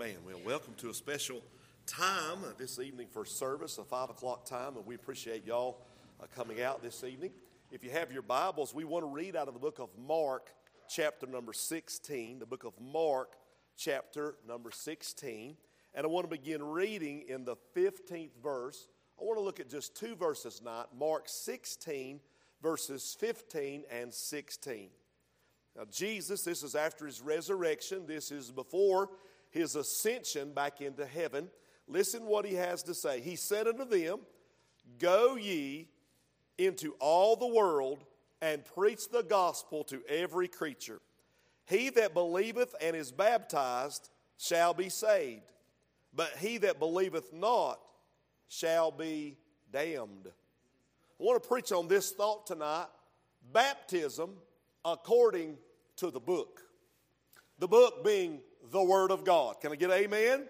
Amen. 0.00 0.16
Well, 0.24 0.40
welcome 0.46 0.72
to 0.78 0.88
a 0.88 0.94
special 0.94 1.42
time 1.86 2.38
this 2.56 2.78
evening 2.78 3.08
for 3.10 3.26
service, 3.26 3.76
a 3.76 3.84
five 3.84 4.08
o'clock 4.08 4.46
time, 4.46 4.78
and 4.78 4.86
we 4.86 4.94
appreciate 4.94 5.44
y'all 5.44 5.82
uh, 6.18 6.24
coming 6.34 6.62
out 6.62 6.82
this 6.82 7.04
evening. 7.04 7.32
If 7.70 7.84
you 7.84 7.90
have 7.90 8.10
your 8.10 8.22
Bibles, 8.22 8.72
we 8.72 8.84
want 8.84 9.04
to 9.04 9.10
read 9.10 9.36
out 9.36 9.46
of 9.46 9.52
the 9.52 9.60
book 9.60 9.78
of 9.78 9.90
Mark, 9.98 10.54
chapter 10.88 11.26
number 11.26 11.52
16, 11.52 12.38
the 12.38 12.46
book 12.46 12.64
of 12.64 12.72
Mark, 12.80 13.34
chapter 13.76 14.36
number 14.48 14.70
16. 14.70 15.58
And 15.92 16.06
I 16.06 16.08
want 16.08 16.24
to 16.24 16.34
begin 16.34 16.62
reading 16.62 17.24
in 17.28 17.44
the 17.44 17.56
15th 17.76 18.30
verse. 18.42 18.88
I 19.20 19.24
want 19.24 19.36
to 19.36 19.44
look 19.44 19.60
at 19.60 19.68
just 19.68 19.94
two 19.94 20.14
verses 20.14 20.60
tonight 20.60 20.86
Mark 20.98 21.24
16, 21.26 22.20
verses 22.62 23.14
15 23.20 23.84
and 23.90 24.14
16. 24.14 24.88
Now, 25.76 25.82
Jesus, 25.90 26.42
this 26.42 26.62
is 26.62 26.74
after 26.74 27.04
his 27.04 27.20
resurrection, 27.20 28.06
this 28.06 28.30
is 28.30 28.50
before 28.50 29.10
his 29.50 29.76
ascension 29.76 30.52
back 30.52 30.80
into 30.80 31.04
heaven. 31.04 31.48
Listen 31.86 32.24
what 32.24 32.44
he 32.44 32.54
has 32.54 32.82
to 32.84 32.94
say. 32.94 33.20
He 33.20 33.36
said 33.36 33.66
unto 33.66 33.84
them, 33.84 34.20
Go 34.98 35.36
ye 35.36 35.88
into 36.58 36.94
all 37.00 37.36
the 37.36 37.46
world 37.46 38.04
and 38.40 38.64
preach 38.64 39.08
the 39.10 39.22
gospel 39.22 39.84
to 39.84 40.02
every 40.08 40.48
creature. 40.48 41.00
He 41.66 41.90
that 41.90 42.14
believeth 42.14 42.74
and 42.80 42.96
is 42.96 43.12
baptized 43.12 44.10
shall 44.38 44.74
be 44.74 44.88
saved, 44.88 45.52
but 46.14 46.30
he 46.38 46.58
that 46.58 46.78
believeth 46.78 47.32
not 47.32 47.80
shall 48.48 48.90
be 48.90 49.36
damned. 49.72 50.26
I 50.28 51.22
want 51.22 51.42
to 51.42 51.48
preach 51.48 51.70
on 51.70 51.86
this 51.86 52.12
thought 52.12 52.46
tonight 52.46 52.86
baptism 53.52 54.30
according 54.84 55.58
to 55.96 56.10
the 56.10 56.20
book. 56.20 56.62
The 57.58 57.68
book 57.68 58.04
being 58.04 58.40
the 58.70 58.82
Word 58.82 59.10
of 59.10 59.24
God. 59.24 59.60
Can 59.60 59.72
I 59.72 59.76
get 59.76 59.90
amen? 59.90 60.34
amen? 60.34 60.46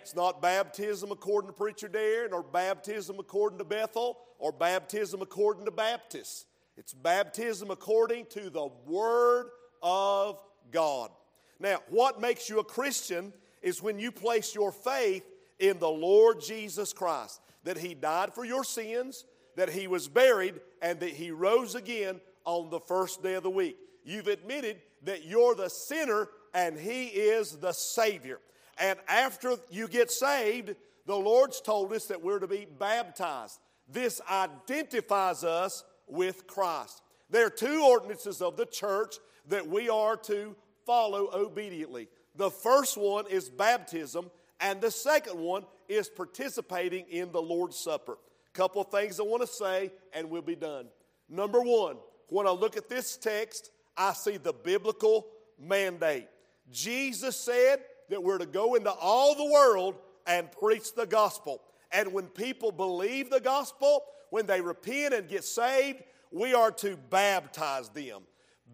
It's 0.00 0.16
not 0.16 0.40
baptism 0.40 1.10
according 1.10 1.48
to 1.50 1.52
Preacher 1.52 1.88
Darren 1.88 2.32
or 2.32 2.42
baptism 2.42 3.18
according 3.18 3.58
to 3.58 3.64
Bethel 3.64 4.18
or 4.38 4.52
baptism 4.52 5.22
according 5.22 5.66
to 5.66 5.70
Baptist. 5.70 6.46
It's 6.76 6.94
baptism 6.94 7.70
according 7.70 8.26
to 8.30 8.48
the 8.48 8.68
Word 8.86 9.50
of 9.82 10.42
God. 10.70 11.10
Now, 11.58 11.80
what 11.90 12.20
makes 12.20 12.48
you 12.48 12.58
a 12.58 12.64
Christian 12.64 13.32
is 13.60 13.82
when 13.82 13.98
you 13.98 14.10
place 14.10 14.54
your 14.54 14.72
faith 14.72 15.24
in 15.58 15.78
the 15.78 15.90
Lord 15.90 16.40
Jesus 16.40 16.94
Christ, 16.94 17.40
that 17.64 17.76
He 17.76 17.92
died 17.92 18.32
for 18.32 18.44
your 18.44 18.64
sins, 18.64 19.26
that 19.56 19.68
He 19.68 19.86
was 19.86 20.08
buried, 20.08 20.60
and 20.80 20.98
that 21.00 21.10
He 21.10 21.30
rose 21.30 21.74
again 21.74 22.20
on 22.46 22.70
the 22.70 22.80
first 22.80 23.22
day 23.22 23.34
of 23.34 23.42
the 23.42 23.50
week. 23.50 23.76
You've 24.02 24.28
admitted 24.28 24.78
that 25.02 25.26
you're 25.26 25.54
the 25.54 25.68
sinner 25.68 26.28
and 26.54 26.78
He 26.78 27.06
is 27.06 27.52
the 27.52 27.72
Savior. 27.72 28.40
And 28.78 28.98
after 29.08 29.56
you 29.70 29.88
get 29.88 30.10
saved, 30.10 30.74
the 31.06 31.16
Lord's 31.16 31.60
told 31.60 31.92
us 31.92 32.06
that 32.06 32.22
we're 32.22 32.38
to 32.38 32.46
be 32.46 32.66
baptized. 32.78 33.58
This 33.88 34.20
identifies 34.30 35.44
us 35.44 35.84
with 36.06 36.46
Christ. 36.46 37.02
There 37.30 37.46
are 37.46 37.50
two 37.50 37.84
ordinances 37.84 38.40
of 38.40 38.56
the 38.56 38.66
church 38.66 39.16
that 39.48 39.66
we 39.66 39.88
are 39.88 40.16
to 40.16 40.54
follow 40.86 41.30
obediently. 41.32 42.08
The 42.36 42.50
first 42.50 42.96
one 42.96 43.26
is 43.28 43.48
baptism, 43.48 44.30
and 44.60 44.80
the 44.80 44.90
second 44.90 45.38
one 45.38 45.64
is 45.88 46.08
participating 46.08 47.06
in 47.08 47.32
the 47.32 47.42
Lord's 47.42 47.76
Supper. 47.76 48.12
A 48.12 48.56
Couple 48.56 48.82
of 48.82 48.88
things 48.88 49.20
I 49.20 49.24
want 49.24 49.42
to 49.42 49.48
say, 49.48 49.92
and 50.12 50.30
we'll 50.30 50.42
be 50.42 50.56
done. 50.56 50.86
Number 51.28 51.60
one, 51.60 51.96
when 52.28 52.46
I 52.46 52.50
look 52.50 52.76
at 52.76 52.88
this 52.88 53.16
text, 53.16 53.70
I 53.96 54.12
see 54.12 54.36
the 54.36 54.52
biblical 54.52 55.26
mandate. 55.58 56.28
Jesus 56.70 57.36
said 57.36 57.80
that 58.08 58.22
we're 58.22 58.38
to 58.38 58.46
go 58.46 58.74
into 58.74 58.90
all 58.90 59.34
the 59.34 59.44
world 59.44 59.96
and 60.26 60.50
preach 60.52 60.94
the 60.94 61.06
gospel. 61.06 61.60
And 61.92 62.12
when 62.12 62.26
people 62.26 62.72
believe 62.72 63.30
the 63.30 63.40
gospel, 63.40 64.02
when 64.30 64.46
they 64.46 64.60
repent 64.60 65.14
and 65.14 65.28
get 65.28 65.44
saved, 65.44 66.02
we 66.30 66.54
are 66.54 66.70
to 66.72 66.96
baptize 67.10 67.88
them. 67.88 68.22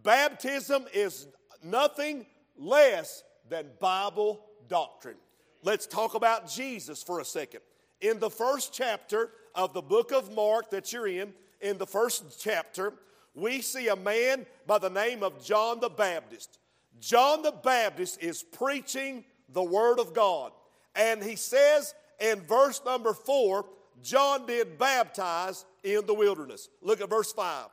Baptism 0.03 0.85
is 0.93 1.27
nothing 1.63 2.27
less 2.59 3.23
than 3.49 3.67
Bible 3.81 4.45
doctrine. 4.69 5.17
Let's 5.63 5.87
talk 5.87 6.15
about 6.15 6.49
Jesus 6.49 7.03
for 7.03 7.21
a 7.21 7.25
second. 7.25 7.61
In 8.01 8.19
the 8.19 8.31
first 8.31 8.73
chapter 8.75 9.31
of 9.55 9.73
the 9.73 9.83
book 9.83 10.13
of 10.13 10.35
Mark 10.35 10.71
that 10.71 10.93
you're 10.93 11.09
in, 11.09 11.33
in 11.61 11.79
the 11.79 11.87
first 11.87 12.41
chapter, 12.41 12.93
we 13.35 13.63
see 13.63 13.89
a 13.89 13.97
man 13.97 14.47
by 14.67 14.79
the 14.79 14.91
name 14.91 15.23
of 15.23 15.43
John 15.43 15.81
the 15.81 15.89
Baptist. 15.89 16.59
John 17.01 17.43
the 17.43 17.53
Baptist 17.53 18.23
is 18.23 18.43
preaching 18.43 19.25
the 19.49 19.63
Word 19.63 19.99
of 19.99 20.15
God. 20.15 20.53
And 20.95 21.23
he 21.23 21.37
says 21.37 21.95
in 22.21 22.41
verse 22.41 22.81
number 22.85 23.13
four, 23.13 23.67
John 24.03 24.47
did 24.47 24.79
baptize 24.79 25.65
in 25.83 26.07
the 26.07 26.15
wilderness. 26.15 26.69
Look 26.83 27.01
at 27.01 27.11
verse 27.11 27.33
five. 27.33 27.67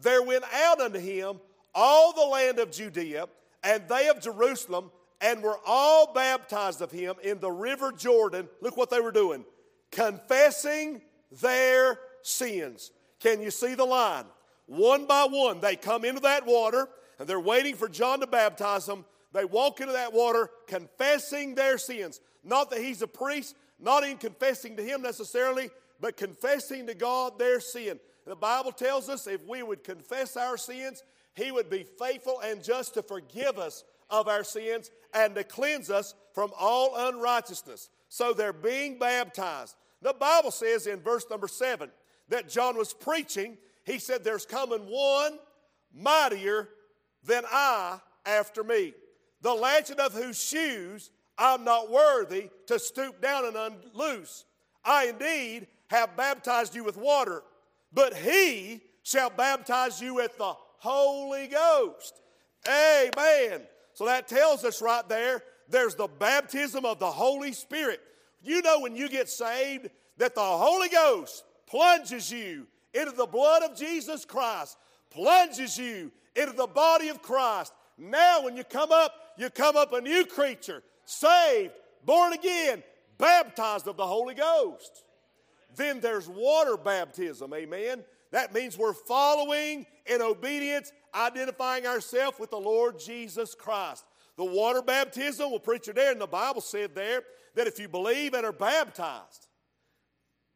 There 0.00 0.22
went 0.22 0.44
out 0.52 0.80
unto 0.80 0.98
him 0.98 1.40
all 1.74 2.12
the 2.12 2.24
land 2.24 2.58
of 2.58 2.70
Judea 2.70 3.26
and 3.62 3.82
they 3.88 4.08
of 4.08 4.20
Jerusalem, 4.20 4.90
and 5.20 5.42
were 5.42 5.58
all 5.66 6.12
baptized 6.12 6.80
of 6.80 6.92
him 6.92 7.16
in 7.22 7.40
the 7.40 7.50
river 7.50 7.90
Jordan. 7.90 8.48
Look 8.60 8.76
what 8.76 8.90
they 8.90 9.00
were 9.00 9.12
doing 9.12 9.44
confessing 9.90 11.00
their 11.40 11.98
sins. 12.22 12.92
Can 13.20 13.40
you 13.40 13.50
see 13.50 13.74
the 13.74 13.84
line? 13.84 14.26
One 14.66 15.06
by 15.06 15.24
one, 15.24 15.60
they 15.60 15.76
come 15.76 16.04
into 16.04 16.20
that 16.20 16.46
water 16.46 16.88
and 17.18 17.28
they're 17.28 17.40
waiting 17.40 17.74
for 17.74 17.88
John 17.88 18.20
to 18.20 18.26
baptize 18.26 18.86
them. 18.86 19.04
They 19.32 19.44
walk 19.44 19.80
into 19.80 19.92
that 19.92 20.12
water 20.12 20.50
confessing 20.66 21.54
their 21.54 21.78
sins. 21.78 22.20
Not 22.44 22.70
that 22.70 22.80
he's 22.80 23.02
a 23.02 23.06
priest, 23.06 23.56
not 23.78 24.04
in 24.04 24.16
confessing 24.16 24.76
to 24.76 24.82
him 24.82 25.02
necessarily, 25.02 25.70
but 26.00 26.16
confessing 26.16 26.86
to 26.86 26.94
God 26.94 27.38
their 27.38 27.60
sin. 27.60 27.98
The 28.26 28.36
Bible 28.36 28.72
tells 28.72 29.08
us 29.08 29.26
if 29.26 29.46
we 29.46 29.62
would 29.62 29.82
confess 29.82 30.36
our 30.36 30.56
sins, 30.56 31.02
he 31.34 31.50
would 31.50 31.70
be 31.70 31.84
faithful 31.98 32.40
and 32.40 32.62
just 32.62 32.94
to 32.94 33.02
forgive 33.02 33.58
us 33.58 33.84
of 34.10 34.28
our 34.28 34.44
sins 34.44 34.90
and 35.14 35.34
to 35.34 35.44
cleanse 35.44 35.90
us 35.90 36.14
from 36.34 36.52
all 36.58 36.94
unrighteousness. 37.08 37.90
So 38.08 38.32
they're 38.32 38.52
being 38.52 38.98
baptized. 38.98 39.76
The 40.02 40.14
Bible 40.14 40.50
says 40.50 40.86
in 40.86 41.00
verse 41.00 41.26
number 41.30 41.48
seven 41.48 41.90
that 42.28 42.48
John 42.48 42.76
was 42.76 42.92
preaching. 42.92 43.58
He 43.84 43.98
said, 43.98 44.24
There's 44.24 44.46
coming 44.46 44.80
one 44.80 45.38
mightier 45.94 46.68
than 47.24 47.44
I 47.50 48.00
after 48.26 48.62
me, 48.64 48.94
the 49.42 49.54
latchet 49.54 49.98
of 49.98 50.12
whose 50.12 50.42
shoes 50.42 51.10
I'm 51.38 51.64
not 51.64 51.90
worthy 51.90 52.50
to 52.66 52.78
stoop 52.78 53.20
down 53.22 53.46
and 53.46 53.56
unloose. 53.56 54.44
I 54.84 55.06
indeed 55.06 55.68
have 55.88 56.16
baptized 56.16 56.74
you 56.74 56.82
with 56.82 56.96
water, 56.96 57.42
but 57.92 58.14
he 58.14 58.82
shall 59.02 59.30
baptize 59.30 60.00
you 60.00 60.14
with 60.14 60.36
the 60.36 60.52
Holy 60.78 61.46
Ghost. 61.46 62.20
Amen. 62.66 63.62
So 63.94 64.04
that 64.06 64.28
tells 64.28 64.64
us 64.64 64.82
right 64.82 65.08
there 65.08 65.42
there's 65.68 65.94
the 65.94 66.08
baptism 66.08 66.84
of 66.84 66.98
the 66.98 67.10
Holy 67.10 67.52
Spirit. 67.52 68.00
You 68.42 68.62
know, 68.62 68.80
when 68.80 68.96
you 68.96 69.08
get 69.08 69.28
saved, 69.28 69.90
that 70.16 70.34
the 70.34 70.40
Holy 70.40 70.88
Ghost 70.88 71.44
plunges 71.66 72.32
you 72.32 72.66
into 72.94 73.12
the 73.12 73.26
blood 73.26 73.62
of 73.62 73.76
Jesus 73.76 74.24
Christ, 74.24 74.76
plunges 75.10 75.78
you 75.78 76.10
into 76.38 76.52
the 76.52 76.66
body 76.66 77.08
of 77.08 77.22
Christ. 77.22 77.72
Now, 77.98 78.44
when 78.44 78.56
you 78.56 78.64
come 78.64 78.92
up, 78.92 79.12
you 79.36 79.50
come 79.50 79.76
up 79.76 79.92
a 79.92 80.00
new 80.00 80.24
creature, 80.24 80.82
saved, 81.04 81.72
born 82.04 82.32
again, 82.32 82.82
baptized 83.18 83.88
of 83.88 83.96
the 83.96 84.06
Holy 84.06 84.34
Ghost. 84.34 85.04
Then 85.74 86.00
there's 86.00 86.28
water 86.28 86.76
baptism, 86.76 87.52
amen. 87.52 88.04
That 88.30 88.54
means 88.54 88.78
we're 88.78 88.92
following 88.92 89.86
in 90.06 90.22
obedience, 90.22 90.92
identifying 91.14 91.86
ourselves 91.86 92.38
with 92.38 92.50
the 92.50 92.58
Lord 92.58 92.98
Jesus 92.98 93.54
Christ. 93.54 94.04
The 94.36 94.44
water 94.44 94.82
baptism, 94.82 95.50
well, 95.50 95.58
preacher 95.58 95.92
there, 95.92 96.12
and 96.12 96.20
the 96.20 96.26
Bible 96.26 96.60
said 96.60 96.94
there 96.94 97.22
that 97.54 97.66
if 97.66 97.80
you 97.80 97.88
believe 97.88 98.34
and 98.34 98.46
are 98.46 98.52
baptized, 98.52 99.48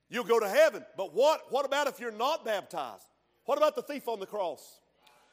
you'll 0.08 0.24
go 0.24 0.38
to 0.38 0.48
heaven. 0.48 0.84
But 0.96 1.14
what, 1.14 1.50
what 1.50 1.66
about 1.66 1.88
if 1.88 1.98
you're 1.98 2.12
not 2.12 2.44
baptized? 2.44 3.06
What 3.44 3.58
about 3.58 3.74
the 3.74 3.82
thief 3.82 4.06
on 4.06 4.20
the 4.20 4.26
cross? 4.26 4.81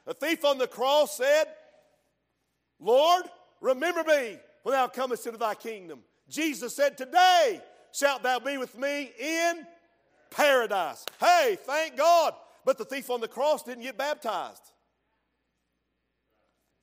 The 0.10 0.16
thief 0.16 0.44
on 0.44 0.58
the 0.58 0.66
cross 0.66 1.18
said, 1.18 1.46
Lord, 2.80 3.26
remember 3.62 4.04
me 4.04 4.40
when 4.64 4.74
thou 4.74 4.88
comest 4.88 5.28
into 5.28 5.38
thy 5.38 5.54
kingdom. 5.54 6.00
Jesus 6.28 6.76
said, 6.76 6.98
Today 6.98 7.62
shalt 7.94 8.24
thou 8.24 8.40
be 8.40 8.58
with 8.58 8.76
me 8.76 9.12
in 9.20 9.68
paradise. 10.32 11.06
Hey, 11.20 11.60
thank 11.62 11.96
God. 11.96 12.34
But 12.66 12.80
the 12.80 12.86
thief 12.86 13.12
on 13.12 13.22
the 13.22 13.28
cross 13.28 13.62
didn't 13.62 13.84
get 13.84 14.00
baptized. 14.00 14.64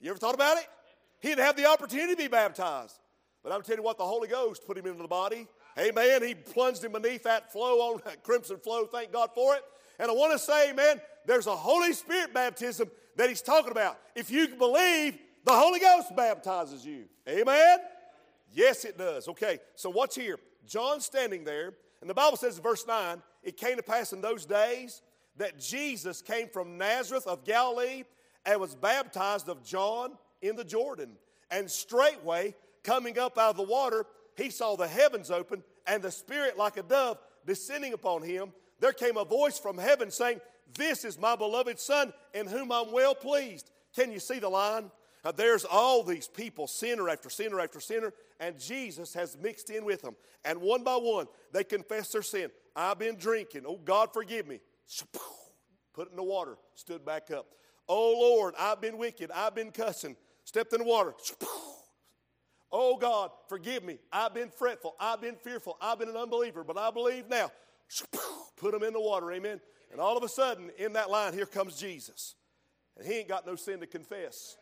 You 0.00 0.10
ever 0.10 0.20
thought 0.20 0.36
about 0.36 0.58
it? 0.58 0.68
He 1.18 1.30
didn't 1.30 1.46
have 1.46 1.56
the 1.56 1.66
opportunity 1.66 2.12
to 2.12 2.16
be 2.16 2.28
baptized. 2.28 2.94
But 3.42 3.50
I'm 3.50 3.62
telling 3.62 3.80
you 3.80 3.84
what, 3.84 3.98
the 3.98 4.04
Holy 4.04 4.28
Ghost 4.28 4.64
put 4.64 4.78
him 4.78 4.86
into 4.86 5.02
the 5.02 5.08
body. 5.08 5.48
Amen. 5.76 6.22
He 6.22 6.36
plunged 6.36 6.84
him 6.84 6.92
beneath 6.92 7.24
that 7.24 7.50
flow 7.50 7.80
on 7.92 8.02
that 8.04 8.22
crimson 8.22 8.58
flow. 8.58 8.86
Thank 8.86 9.10
God 9.10 9.30
for 9.34 9.56
it. 9.56 9.64
And 9.98 10.12
I 10.12 10.14
want 10.14 10.32
to 10.32 10.38
say, 10.38 10.72
man, 10.72 11.00
there's 11.26 11.48
a 11.48 11.56
Holy 11.56 11.92
Spirit 11.92 12.32
baptism 12.32 12.88
that 13.16 13.28
he's 13.28 13.42
talking 13.42 13.70
about. 13.70 13.98
If 14.14 14.30
you 14.30 14.48
believe, 14.48 15.18
the 15.44 15.52
Holy 15.52 15.80
Ghost 15.80 16.14
baptizes 16.14 16.84
you. 16.84 17.04
Amen? 17.28 17.78
Yes, 18.52 18.84
it 18.84 18.96
does. 18.96 19.28
Okay, 19.28 19.58
so 19.74 19.90
watch 19.90 20.14
here. 20.14 20.38
John 20.66 21.00
standing 21.00 21.44
there, 21.44 21.74
and 22.00 22.10
the 22.10 22.14
Bible 22.14 22.36
says 22.36 22.56
in 22.56 22.62
verse 22.62 22.86
9, 22.86 23.22
it 23.42 23.56
came 23.56 23.76
to 23.76 23.82
pass 23.82 24.12
in 24.12 24.20
those 24.20 24.44
days 24.44 25.02
that 25.36 25.58
Jesus 25.58 26.22
came 26.22 26.48
from 26.48 26.78
Nazareth 26.78 27.26
of 27.26 27.44
Galilee 27.44 28.04
and 28.44 28.60
was 28.60 28.74
baptized 28.74 29.48
of 29.48 29.64
John 29.64 30.16
in 30.42 30.56
the 30.56 30.64
Jordan. 30.64 31.12
And 31.50 31.70
straightway, 31.70 32.54
coming 32.82 33.18
up 33.18 33.38
out 33.38 33.50
of 33.50 33.56
the 33.56 33.62
water, 33.62 34.06
he 34.36 34.50
saw 34.50 34.76
the 34.76 34.88
heavens 34.88 35.30
open 35.30 35.62
and 35.86 36.02
the 36.02 36.10
Spirit 36.10 36.58
like 36.58 36.76
a 36.76 36.82
dove 36.82 37.18
descending 37.46 37.92
upon 37.92 38.22
him. 38.22 38.52
There 38.80 38.92
came 38.92 39.16
a 39.16 39.24
voice 39.24 39.58
from 39.58 39.78
heaven 39.78 40.10
saying, 40.10 40.40
This 40.76 41.04
is 41.04 41.18
my 41.18 41.36
beloved 41.36 41.78
Son, 41.78 42.12
in 42.34 42.46
whom 42.46 42.72
I'm 42.72 42.92
well 42.92 43.14
pleased. 43.14 43.70
Can 43.94 44.12
you 44.12 44.20
see 44.20 44.38
the 44.38 44.48
line? 44.48 44.90
Now, 45.24 45.32
there's 45.32 45.64
all 45.64 46.04
these 46.04 46.28
people, 46.28 46.68
sinner 46.68 47.08
after 47.08 47.28
sinner 47.30 47.60
after 47.60 47.80
sinner, 47.80 48.12
and 48.38 48.60
Jesus 48.60 49.12
has 49.14 49.36
mixed 49.36 49.70
in 49.70 49.84
with 49.84 50.02
them. 50.02 50.14
And 50.44 50.60
one 50.60 50.84
by 50.84 50.94
one, 50.94 51.26
they 51.52 51.64
confess 51.64 52.12
their 52.12 52.22
sin. 52.22 52.50
I've 52.76 52.98
been 52.98 53.16
drinking. 53.16 53.62
Oh, 53.66 53.80
God, 53.84 54.12
forgive 54.12 54.46
me. 54.46 54.60
Put 55.94 56.08
it 56.08 56.10
in 56.10 56.16
the 56.16 56.22
water, 56.22 56.58
stood 56.74 57.04
back 57.04 57.30
up. 57.30 57.46
Oh, 57.88 58.12
Lord, 58.20 58.54
I've 58.58 58.80
been 58.80 58.98
wicked. 58.98 59.30
I've 59.32 59.54
been 59.54 59.70
cussing. 59.72 60.14
Stepped 60.44 60.72
in 60.72 60.80
the 60.80 60.84
water. 60.84 61.14
Oh, 62.70 62.96
God, 62.96 63.30
forgive 63.48 63.84
me. 63.84 63.98
I've 64.12 64.34
been 64.34 64.50
fretful. 64.50 64.96
I've 65.00 65.20
been 65.20 65.36
fearful. 65.36 65.76
I've 65.80 65.98
been 65.98 66.08
an 66.08 66.16
unbeliever, 66.16 66.62
but 66.62 66.76
I 66.76 66.90
believe 66.90 67.28
now. 67.28 67.50
Put 68.56 68.72
them 68.72 68.82
in 68.82 68.92
the 68.92 69.00
water. 69.00 69.30
Amen. 69.32 69.60
And 69.92 70.00
all 70.00 70.16
of 70.16 70.22
a 70.22 70.28
sudden, 70.28 70.70
in 70.78 70.94
that 70.94 71.10
line, 71.10 71.32
here 71.32 71.46
comes 71.46 71.76
Jesus. 71.76 72.34
And 72.96 73.06
he 73.06 73.14
ain't 73.14 73.28
got 73.28 73.46
no 73.46 73.56
sin 73.56 73.80
to 73.80 73.86
confess. 73.86 74.56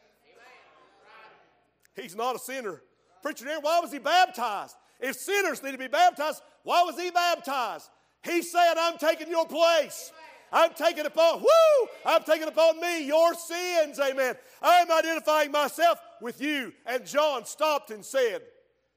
He's 1.96 2.16
not 2.16 2.36
a 2.36 2.38
sinner. 2.38 2.82
Preacher, 3.22 3.46
why 3.60 3.80
was 3.80 3.92
he 3.92 3.98
baptized? 3.98 4.76
If 5.00 5.16
sinners 5.16 5.62
need 5.62 5.72
to 5.72 5.78
be 5.78 5.88
baptized, 5.88 6.42
why 6.62 6.82
was 6.82 7.00
he 7.00 7.10
baptized? 7.10 7.88
He 8.22 8.42
said, 8.42 8.74
I'm 8.78 8.98
taking 8.98 9.28
your 9.28 9.46
place. 9.46 10.12
I'm 10.52 10.72
taking 10.74 11.04
upon, 11.04 11.40
whoo, 11.40 11.88
I'm 12.06 12.22
taking 12.22 12.46
upon 12.46 12.80
me 12.80 13.06
your 13.06 13.34
sins, 13.34 13.98
amen. 13.98 14.36
I'm 14.62 14.90
identifying 14.90 15.50
myself 15.50 15.98
with 16.20 16.40
you. 16.40 16.72
And 16.86 17.04
John 17.04 17.44
stopped 17.44 17.90
and 17.90 18.04
said, 18.04 18.42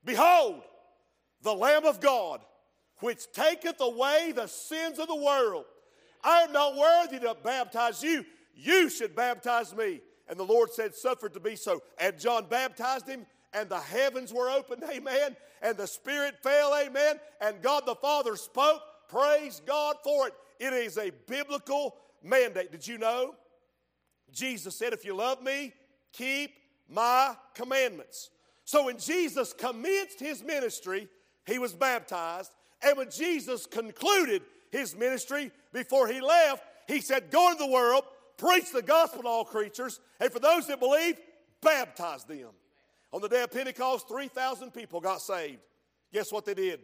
Behold, 0.06 0.62
the 1.42 1.54
Lamb 1.54 1.86
of 1.86 2.00
God, 2.00 2.42
which 3.00 3.32
taketh 3.32 3.80
away 3.80 4.34
the 4.36 4.48
sins 4.48 5.00
of 5.00 5.08
the 5.08 5.16
world. 5.16 5.66
I 6.24 6.42
am 6.42 6.52
not 6.52 6.76
worthy 6.76 7.20
to 7.20 7.36
baptize 7.44 8.02
you. 8.04 8.26
You 8.56 8.90
should 8.90 9.16
baptize 9.16 9.76
me. 9.76 10.02
And 10.28 10.38
the 10.38 10.44
Lord 10.44 10.72
said, 10.72 10.96
Suffer 10.96 11.30
to 11.30 11.40
be 11.40 11.56
so. 11.56 11.82
And 12.00 12.20
John 12.20 12.48
baptized 12.50 13.08
him, 13.08 13.26
and 13.54 13.70
the 13.70 13.80
heavens 13.80 14.34
were 14.34 14.50
opened, 14.50 14.84
amen. 14.92 15.36
And 15.62 15.78
the 15.78 15.88
Spirit 15.88 16.36
fell, 16.44 16.76
amen. 16.76 17.20
And 17.42 17.62
God 17.62 17.84
the 17.86 17.96
Father 17.96 18.36
spoke. 18.36 18.82
Praise 19.10 19.62
God 19.66 19.96
for 20.04 20.28
it. 20.28 20.34
It 20.60 20.74
is 20.74 20.98
a 20.98 21.12
biblical 21.28 21.96
mandate. 22.24 22.72
Did 22.72 22.86
you 22.88 22.98
know? 22.98 23.36
Jesus 24.32 24.76
said, 24.76 24.94
If 24.94 25.06
you 25.06 25.16
love 25.16 25.42
me, 25.42 25.74
keep 26.12 26.52
my 26.90 27.36
commandments. 27.54 28.30
So 28.66 28.86
when 28.86 28.98
Jesus 28.98 29.54
commenced 29.54 30.20
his 30.20 30.44
ministry, 30.44 31.08
he 31.46 31.58
was 31.58 31.74
baptized. 31.74 32.52
And 32.84 32.98
when 32.98 33.10
Jesus 33.10 33.66
concluded 33.66 34.44
his 34.72 34.96
ministry 34.96 35.52
before 35.74 36.08
he 36.08 36.22
left, 36.22 36.64
he 36.88 37.02
said, 37.02 37.32
Go 37.32 37.52
into 37.52 37.64
the 37.64 37.72
world, 37.72 38.04
preach 38.38 38.72
the 38.72 38.82
gospel 38.82 39.24
to 39.24 39.28
all 39.28 39.46
creatures, 39.46 40.00
and 40.20 40.32
for 40.32 40.40
those 40.40 40.68
that 40.68 40.80
believe, 40.80 41.18
baptize 41.62 42.24
them. 42.24 42.50
On 43.14 43.22
the 43.22 43.30
day 43.30 43.44
of 43.44 43.52
Pentecost, 43.52 44.08
3,000 44.08 44.72
people 44.72 45.00
got 45.00 45.22
saved. 45.22 45.60
Guess 46.14 46.32
what 46.32 46.46
they 46.46 46.54
did? 46.54 46.82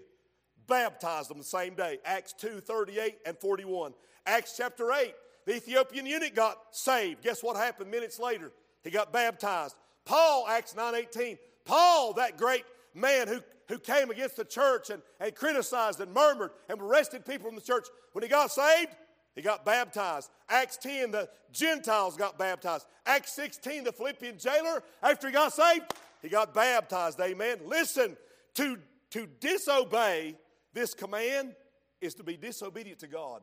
Baptized 0.68 1.30
them 1.30 1.38
the 1.38 1.44
same 1.44 1.76
day. 1.76 2.00
Acts 2.06 2.34
2 2.34 2.62
38 2.62 3.18
and 3.26 3.38
41. 3.38 3.94
Acts 4.26 4.56
chapter 4.58 4.92
8, 4.92 5.14
the 5.46 5.56
Ethiopian 5.56 6.06
eunuch 6.06 6.36
got 6.36 6.58
saved. 6.72 7.22
Guess 7.22 7.44
what 7.44 7.58
happened 7.58 7.92
minutes 7.92 8.20
later? 8.20 8.52
He 8.84 8.90
got 8.90 9.12
baptized. 9.12 9.76
Paul, 10.06 10.48
Acts 10.48 10.76
9 10.76 10.96
18. 10.96 11.38
Paul, 11.66 12.14
that 12.14 12.38
great 12.38 12.66
man 12.94 13.28
who, 13.28 13.42
who 13.74 13.80
came 13.80 14.12
against 14.12 14.36
the 14.36 14.46
church 14.46 14.90
and, 14.92 15.02
and 15.20 15.34
criticized 15.34 16.00
and 16.00 16.14
murmured 16.14 16.52
and 16.70 16.80
arrested 16.80 17.26
people 17.26 17.48
from 17.48 17.56
the 17.56 17.62
church, 17.62 17.88
when 18.12 18.24
he 18.24 18.30
got 18.30 18.52
saved, 18.52 18.90
he 19.36 19.42
got 19.42 19.66
baptized. 19.66 20.30
Acts 20.48 20.78
10, 20.78 21.12
the 21.12 21.28
Gentiles 21.52 22.16
got 22.16 22.38
baptized. 22.38 22.86
Acts 23.06 23.34
16, 23.34 23.86
the 23.86 23.92
Philippian 23.92 24.38
jailer, 24.38 24.84
after 25.02 25.28
he 25.28 25.34
got 25.34 25.54
saved, 25.54 25.86
he 26.22 26.30
got 26.30 26.54
baptized. 26.54 27.20
Amen. 27.20 27.58
Listen, 27.66 28.16
to, 28.56 28.78
to 29.10 29.28
disobey 29.40 30.36
this 30.74 30.94
command 30.94 31.56
is 32.00 32.14
to 32.16 32.24
be 32.24 32.38
disobedient 32.38 33.00
to 33.00 33.08
God. 33.08 33.42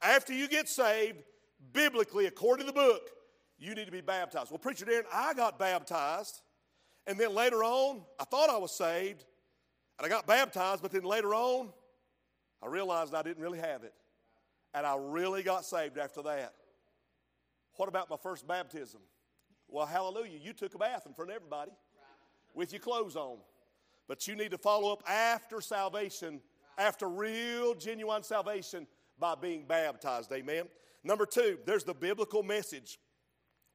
After 0.00 0.32
you 0.32 0.48
get 0.48 0.68
saved, 0.68 1.18
biblically, 1.72 2.26
according 2.26 2.66
to 2.66 2.72
the 2.72 2.78
book, 2.78 3.10
you 3.58 3.74
need 3.74 3.86
to 3.86 3.92
be 3.92 4.00
baptized. 4.00 4.50
Well, 4.50 4.58
Preacher 4.58 4.86
Darren, 4.86 5.02
I 5.12 5.34
got 5.34 5.58
baptized, 5.58 6.40
and 7.08 7.18
then 7.18 7.34
later 7.34 7.64
on, 7.64 8.02
I 8.20 8.24
thought 8.24 8.50
I 8.50 8.58
was 8.58 8.70
saved, 8.70 9.24
and 9.98 10.06
I 10.06 10.08
got 10.08 10.26
baptized, 10.26 10.82
but 10.82 10.92
then 10.92 11.02
later 11.02 11.34
on, 11.34 11.70
I 12.62 12.66
realized 12.66 13.14
I 13.14 13.22
didn't 13.22 13.42
really 13.42 13.58
have 13.58 13.82
it. 13.82 13.94
And 14.74 14.86
I 14.86 14.96
really 14.98 15.42
got 15.42 15.64
saved 15.64 15.96
after 15.96 16.22
that. 16.22 16.52
What 17.76 17.88
about 17.88 18.10
my 18.10 18.16
first 18.22 18.46
baptism? 18.46 19.00
Well, 19.68 19.86
hallelujah, 19.86 20.38
you 20.38 20.52
took 20.52 20.74
a 20.74 20.78
bath 20.78 21.04
in 21.06 21.14
front 21.14 21.30
of 21.30 21.36
everybody 21.36 21.70
with 22.54 22.72
your 22.72 22.80
clothes 22.80 23.16
on. 23.16 23.38
But 24.06 24.28
you 24.28 24.36
need 24.36 24.50
to 24.50 24.58
follow 24.58 24.92
up 24.92 25.02
after 25.08 25.60
salvation, 25.60 26.40
after 26.76 27.08
real, 27.08 27.74
genuine 27.74 28.22
salvation, 28.22 28.86
by 29.18 29.34
being 29.34 29.64
baptized. 29.66 30.30
Amen. 30.32 30.64
Number 31.02 31.26
two, 31.26 31.58
there's 31.64 31.84
the 31.84 31.94
biblical 31.94 32.42
message. 32.42 32.98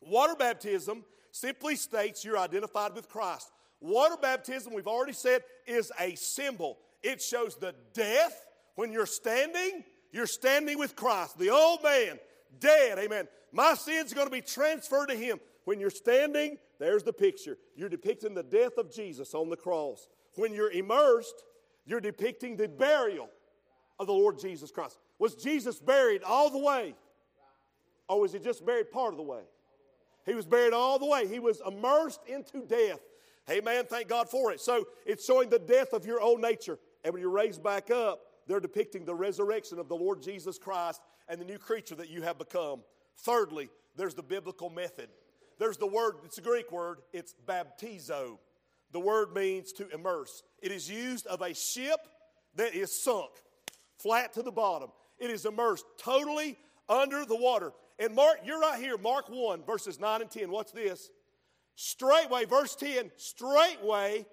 Water 0.01 0.35
baptism 0.35 1.03
simply 1.33 1.75
states 1.75 2.23
you're 2.23 2.37
identified 2.37 2.93
with 2.93 3.09
Christ. 3.09 3.51
Water 3.81 4.15
baptism, 4.21 4.73
we've 4.73 4.87
already 4.87 5.13
said, 5.13 5.43
is 5.67 5.91
a 5.99 6.15
symbol. 6.15 6.77
It 7.01 7.21
shows 7.21 7.57
the 7.57 7.75
death 7.93 8.45
when 8.75 8.93
you're 8.93 9.05
standing, 9.05 9.83
you're 10.11 10.27
standing 10.27 10.77
with 10.77 10.95
Christ. 10.95 11.37
The 11.37 11.49
old 11.49 11.83
man, 11.83 12.19
dead, 12.59 12.97
amen. 12.97 13.27
My 13.51 13.73
sins 13.73 14.11
are 14.11 14.15
going 14.15 14.27
to 14.27 14.31
be 14.31 14.41
transferred 14.41 15.07
to 15.07 15.15
him. 15.15 15.39
When 15.65 15.79
you're 15.79 15.89
standing, 15.89 16.57
there's 16.79 17.03
the 17.03 17.13
picture. 17.13 17.57
You're 17.75 17.89
depicting 17.89 18.33
the 18.33 18.43
death 18.43 18.77
of 18.77 18.93
Jesus 18.93 19.33
on 19.33 19.49
the 19.49 19.57
cross. 19.57 20.07
When 20.35 20.53
you're 20.53 20.71
immersed, 20.71 21.43
you're 21.85 22.01
depicting 22.01 22.55
the 22.55 22.67
burial 22.67 23.29
of 23.99 24.07
the 24.07 24.13
Lord 24.13 24.39
Jesus 24.39 24.71
Christ. 24.71 24.97
Was 25.19 25.35
Jesus 25.35 25.79
buried 25.79 26.23
all 26.23 26.49
the 26.49 26.59
way? 26.59 26.95
Or 28.07 28.21
was 28.21 28.33
he 28.33 28.39
just 28.39 28.65
buried 28.65 28.91
part 28.91 29.13
of 29.13 29.17
the 29.17 29.23
way? 29.23 29.41
He 30.25 30.35
was 30.35 30.45
buried 30.45 30.73
all 30.73 30.99
the 30.99 31.05
way. 31.05 31.27
He 31.27 31.39
was 31.39 31.61
immersed 31.65 32.21
into 32.27 32.65
death. 32.65 32.99
Amen. 33.49 33.85
Thank 33.89 34.07
God 34.07 34.29
for 34.29 34.51
it. 34.51 34.61
So 34.61 34.85
it's 35.05 35.25
showing 35.25 35.49
the 35.49 35.59
death 35.59 35.93
of 35.93 36.05
your 36.05 36.21
old 36.21 36.39
nature. 36.39 36.79
And 37.03 37.13
when 37.13 37.21
you're 37.21 37.29
raised 37.29 37.61
back 37.61 37.91
up, 37.91 38.21
they're 38.47 38.59
depicting 38.59 39.05
the 39.05 39.15
resurrection 39.15 39.79
of 39.79 39.89
the 39.89 39.95
Lord 39.95 40.21
Jesus 40.21 40.57
Christ 40.57 41.01
and 41.27 41.39
the 41.39 41.45
new 41.45 41.57
creature 41.57 41.95
that 41.95 42.09
you 42.09 42.21
have 42.21 42.37
become. 42.37 42.81
Thirdly, 43.17 43.69
there's 43.95 44.13
the 44.13 44.23
biblical 44.23 44.69
method. 44.69 45.09
There's 45.59 45.77
the 45.77 45.87
word, 45.87 46.15
it's 46.25 46.37
a 46.37 46.41
Greek 46.41 46.71
word, 46.71 46.99
it's 47.11 47.35
baptizo. 47.45 48.37
The 48.91 48.99
word 48.99 49.33
means 49.33 49.71
to 49.73 49.87
immerse. 49.89 50.43
It 50.61 50.71
is 50.71 50.89
used 50.89 51.27
of 51.27 51.41
a 51.41 51.53
ship 51.53 51.99
that 52.55 52.75
is 52.75 53.03
sunk 53.03 53.31
flat 53.97 54.33
to 54.33 54.41
the 54.41 54.51
bottom. 54.51 54.89
It 55.17 55.29
is 55.29 55.45
immersed 55.45 55.85
totally 55.97 56.57
under 56.89 57.25
the 57.25 57.35
water. 57.35 57.71
And 57.99 58.15
Mark, 58.15 58.39
you're 58.43 58.59
right 58.59 58.79
here, 58.79 58.97
Mark 58.97 59.25
1, 59.29 59.63
verses 59.63 59.99
9 59.99 60.21
and 60.21 60.29
10. 60.29 60.51
What's 60.51 60.71
this? 60.71 61.09
Straightway, 61.75 62.45
verse 62.45 62.75
10, 62.75 63.11
straightway 63.17 64.25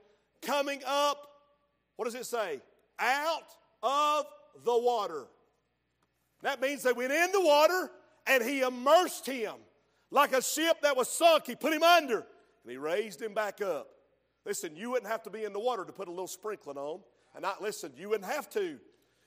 coming 0.42 0.82
up, 0.86 1.26
what 1.96 2.04
does 2.04 2.14
it 2.14 2.26
say? 2.26 2.60
Out 2.98 3.54
of 3.82 4.26
the 4.64 4.78
water. 4.78 5.26
That 6.42 6.60
means 6.60 6.82
they 6.82 6.92
went 6.92 7.12
in 7.12 7.32
the 7.32 7.40
water 7.40 7.90
and 8.26 8.42
he 8.42 8.60
immersed 8.60 9.26
him 9.26 9.54
like 10.10 10.32
a 10.32 10.42
ship 10.42 10.78
that 10.82 10.96
was 10.96 11.08
sunk. 11.08 11.46
He 11.46 11.54
put 11.54 11.72
him 11.72 11.82
under 11.82 12.18
and 12.18 12.70
he 12.70 12.76
raised 12.76 13.20
him 13.20 13.34
back 13.34 13.60
up. 13.60 13.88
Listen, 14.44 14.74
you 14.74 14.90
wouldn't 14.90 15.10
have 15.10 15.22
to 15.24 15.30
be 15.30 15.44
in 15.44 15.52
the 15.52 15.60
water 15.60 15.84
to 15.84 15.92
put 15.92 16.08
a 16.08 16.10
little 16.10 16.26
sprinkling 16.26 16.78
on. 16.78 17.00
And 17.34 17.42
not 17.42 17.62
listen, 17.62 17.92
you 17.96 18.08
wouldn't 18.08 18.30
have 18.30 18.48
to. 18.50 18.78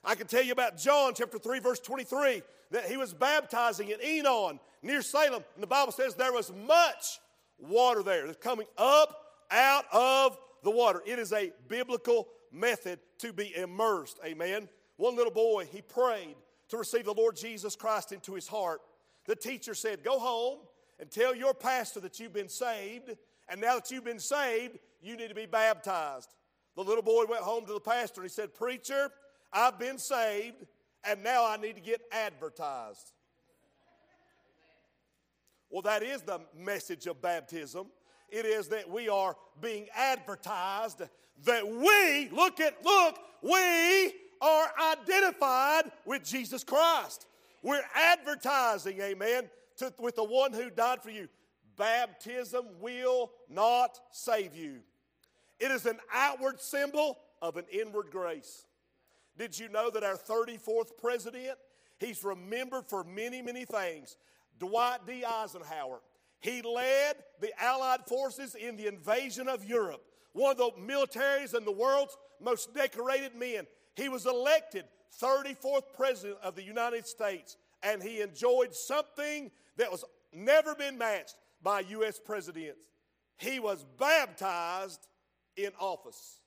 I 0.04 0.16
can 0.16 0.28
tell 0.28 0.44
you 0.44 0.52
about 0.52 0.78
John 0.78 1.14
chapter 1.16 1.40
3, 1.40 1.60
verse 1.60 1.80
23, 1.80 2.42
that 2.72 2.86
he 2.86 2.98
was 2.98 3.14
baptizing 3.14 3.90
in 3.90 4.00
Aenon 4.00 4.60
near 4.82 5.02
Salem. 5.02 5.44
And 5.56 5.64
the 5.64 5.68
Bible 5.68 5.92
says 5.92 6.16
there 6.16 6.34
was 6.34 6.52
much 6.52 7.20
water 7.58 8.04
there. 8.04 8.26
It's 8.26 8.38
coming 8.38 8.68
up 8.78 9.16
out 9.50 9.86
of 9.94 10.38
the 10.64 10.72
water. 10.72 11.02
It 11.06 11.20
is 11.20 11.32
a 11.32 11.52
biblical 11.68 12.28
method 12.52 13.00
to 13.20 13.32
be 13.32 13.56
immersed. 13.56 14.20
Amen. 14.26 14.68
One 14.98 15.16
little 15.16 15.32
boy, 15.32 15.68
he 15.72 15.82
prayed 15.82 16.36
to 16.70 16.78
receive 16.78 17.06
the 17.06 17.14
Lord 17.14 17.36
Jesus 17.36 17.76
Christ 17.76 18.12
into 18.12 18.34
his 18.34 18.48
heart. 18.48 18.82
The 19.26 19.36
teacher 19.36 19.74
said, 19.74 20.04
Go 20.04 20.20
home 20.20 20.60
and 21.00 21.10
tell 21.10 21.36
your 21.36 21.54
pastor 21.54 22.00
that 22.02 22.20
you've 22.20 22.34
been 22.34 22.50
saved 22.50 23.16
And 23.50 23.60
now 23.60 23.76
that 23.76 23.92
you've 23.92 24.06
been 24.06 24.20
saved, 24.20 24.80
you 25.02 25.18
need 25.18 25.30
to 25.30 25.36
be 25.36 25.46
baptized. 25.46 26.30
The 26.76 26.84
little 26.84 27.04
boy 27.04 27.26
went 27.30 27.44
home 27.44 27.66
to 27.66 27.74
the 27.74 27.80
pastor 27.80 28.22
and 28.22 28.30
he 28.30 28.34
said, 28.34 28.54
Preacher, 28.54 29.12
I've 29.54 29.78
been 29.78 29.98
saved, 29.98 30.66
and 31.04 31.24
now 31.24 31.46
I 31.48 31.58
need 31.58 31.76
to 31.76 31.82
get 31.82 32.02
advertised. 32.12 33.14
Well, 35.70 35.82
that 35.84 36.04
is 36.04 36.22
the 36.22 36.40
message 36.58 37.08
of 37.08 37.22
baptism. 37.22 37.88
It 38.30 38.46
is 38.46 38.68
that 38.70 38.90
we 38.90 39.10
are 39.10 39.36
being 39.62 39.88
advertised 39.96 41.02
that 41.46 41.68
we, 41.68 42.30
look 42.30 42.60
at, 42.60 42.84
look, 42.84 43.18
we 43.42 44.14
are 44.42 44.72
identified 44.92 45.92
with 46.06 46.24
Jesus 46.24 46.64
Christ. 46.64 47.26
We're 47.62 47.84
advertising, 47.96 49.00
amen, 49.02 49.50
to, 49.78 49.94
with 50.00 50.16
the 50.16 50.24
one 50.24 50.54
who 50.54 50.70
died 50.70 51.02
for 51.02 51.10
you. 51.10 51.28
Baptism 51.78 52.66
will 52.80 53.32
not 53.50 54.00
save 54.12 54.56
you. 54.56 54.80
It 55.60 55.72
is 55.72 55.86
an 55.86 55.98
outward 56.14 56.60
symbol 56.60 57.18
of 57.42 57.58
an 57.58 57.66
inward 57.72 58.08
grace. 58.12 58.66
Did 59.38 59.58
you 59.58 59.70
know 59.70 59.90
that 59.90 60.04
our 60.04 60.16
34th 60.16 60.98
president, 61.02 61.58
he's 62.00 62.24
remembered 62.24 62.86
for 62.88 63.04
many, 63.04 63.42
many 63.42 63.66
things. 63.66 64.18
Dwight 64.60 65.06
D. 65.08 65.26
Eisenhower. 65.26 66.02
He 66.40 66.62
led 66.62 67.16
the 67.40 67.52
Allied 67.62 68.02
forces 68.06 68.56
in 68.56 68.76
the 68.76 68.88
invasion 68.88 69.48
of 69.48 69.64
Europe, 69.64 70.04
one 70.34 70.52
of 70.52 70.58
the 70.58 70.72
militaries 70.80 71.54
and 71.54 71.66
the 71.66 71.72
world's 71.72 72.18
most 72.42 72.74
decorated 72.74 73.34
men. 73.36 73.66
He 73.96 74.10
was 74.10 74.26
elected 74.26 74.86
34th 75.22 75.94
President 75.96 76.38
of 76.44 76.56
the 76.56 76.64
United 76.64 77.08
States, 77.08 77.58
and 77.82 78.04
he 78.04 78.22
enjoyed 78.22 78.74
something 78.74 79.52
that 79.78 79.92
was 79.92 80.04
never 80.34 80.76
been 80.76 80.98
matched 80.98 81.36
by 81.62 81.80
U.S. 81.82 82.20
presidents. 82.20 82.80
He 83.38 83.60
was 83.60 83.86
baptized 83.98 85.08
in 85.56 85.72
office 85.80 86.40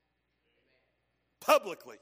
publicly. 1.40 1.96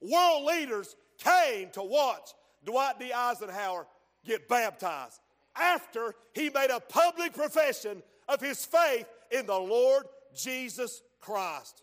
World 0.00 0.44
leaders 0.44 0.96
came 1.18 1.70
to 1.70 1.82
watch 1.82 2.30
Dwight 2.64 2.98
D. 2.98 3.12
Eisenhower 3.12 3.86
get 4.24 4.48
baptized 4.48 5.20
after 5.54 6.14
he 6.34 6.50
made 6.50 6.70
a 6.70 6.80
public 6.80 7.32
profession 7.32 8.02
of 8.28 8.40
his 8.40 8.64
faith 8.64 9.06
in 9.30 9.46
the 9.46 9.58
Lord 9.58 10.04
Jesus 10.36 11.02
Christ. 11.20 11.82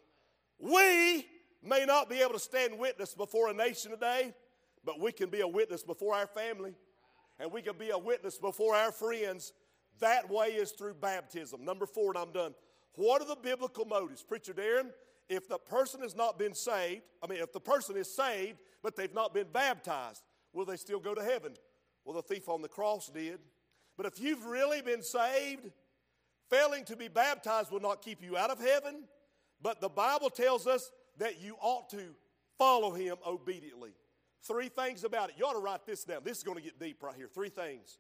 We 0.60 1.26
may 1.64 1.86
not 1.86 2.10
be 2.10 2.22
able 2.22 2.34
to 2.34 2.40
stand 2.40 2.78
witness 2.78 3.14
before 3.14 3.50
a 3.50 3.54
nation 3.54 3.92
today, 3.92 4.34
but 4.86 5.00
we 5.00 5.12
can 5.12 5.30
be 5.30 5.42
a 5.42 5.48
witness 5.48 5.84
before 5.84 6.14
our 6.14 6.28
family 6.28 6.76
and 7.40 7.52
we 7.52 7.62
can 7.62 7.78
be 7.78 7.90
a 7.90 7.98
witness 7.98 8.38
before 8.38 8.76
our 8.76 8.92
friends. 8.92 9.54
That 10.00 10.30
way 10.30 10.50
is 10.50 10.72
through 10.72 10.96
baptism. 10.96 11.64
Number 11.64 11.86
four, 11.86 12.12
and 12.12 12.18
I'm 12.18 12.32
done. 12.32 12.54
What 12.96 13.22
are 13.22 13.28
the 13.28 13.36
biblical 13.36 13.86
motives? 13.86 14.24
Preacher 14.24 14.54
Darren, 14.54 14.90
if 15.34 15.48
the 15.48 15.58
person 15.58 16.02
has 16.02 16.16
not 16.16 16.38
been 16.40 16.54
saved, 16.54 17.04
I 17.24 17.28
mean, 17.28 17.40
if 17.42 17.52
the 17.52 17.60
person 17.60 17.98
is 17.98 18.14
saved, 18.14 18.60
but 18.82 18.96
they've 18.96 19.14
not 19.14 19.34
been 19.34 19.48
baptized, 19.52 20.24
will 20.54 20.66
they 20.66 20.78
still 20.78 21.00
go 21.00 21.14
to 21.14 21.24
heaven? 21.24 21.54
Well, 22.06 22.16
the 22.16 22.22
thief 22.22 22.50
on 22.50 22.62
the 22.62 22.68
cross 22.68 23.10
did. 23.10 23.40
But 23.98 24.06
if 24.06 24.20
you've 24.20 24.46
really 24.46 24.82
been 24.82 25.04
saved, 25.04 25.70
failing 26.50 26.86
to 26.86 26.96
be 26.96 27.08
baptized 27.08 27.72
will 27.72 27.80
not 27.80 28.02
keep 28.02 28.24
you 28.24 28.38
out 28.38 28.50
of 28.50 28.60
heaven. 28.60 29.04
But 29.62 29.82
the 29.82 29.90
Bible 29.90 30.30
tells 30.30 30.68
us 30.68 30.92
that 31.18 31.42
you 31.42 31.56
ought 31.62 31.90
to 31.92 32.16
follow 32.58 32.92
him 32.92 33.18
obediently. 33.26 33.92
Three 34.46 34.68
things 34.68 35.04
about 35.04 35.30
it. 35.30 35.36
You 35.38 35.46
ought 35.46 35.54
to 35.54 35.60
write 35.60 35.86
this 35.86 36.04
down. 36.04 36.22
This 36.24 36.40
is 36.40 36.44
going 36.44 36.58
to 36.58 36.64
get 36.64 36.80
deep 36.80 37.02
right 37.02 37.16
here. 37.16 37.30
Three 37.34 37.50
things. 37.50 38.00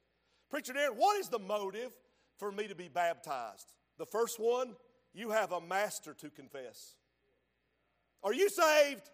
Preacher 0.49 0.73
Darren, 0.73 0.95
what 0.97 1.17
is 1.19 1.29
the 1.29 1.39
motive 1.39 1.91
for 2.37 2.51
me 2.51 2.67
to 2.67 2.75
be 2.75 2.89
baptized? 2.89 3.73
The 3.97 4.05
first 4.05 4.39
one, 4.39 4.75
you 5.13 5.29
have 5.29 5.51
a 5.53 5.61
master 5.61 6.13
to 6.15 6.29
confess. 6.29 6.95
Are 8.23 8.33
you 8.33 8.49
saved? 8.49 9.09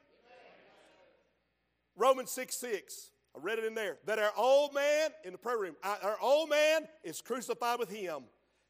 Romans 1.95 2.31
6 2.31 2.55
6. 2.55 3.11
I 3.35 3.39
read 3.39 3.59
it 3.59 3.65
in 3.65 3.75
there. 3.75 3.97
That 4.05 4.19
our 4.19 4.31
old 4.35 4.73
man, 4.73 5.11
in 5.23 5.33
the 5.33 5.37
prayer 5.37 5.59
room, 5.59 5.75
our 5.83 6.17
old 6.21 6.49
man 6.49 6.87
is 7.03 7.21
crucified 7.21 7.79
with 7.79 7.89
him, 7.89 8.23